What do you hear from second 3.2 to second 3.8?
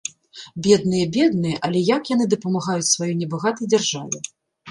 небагатай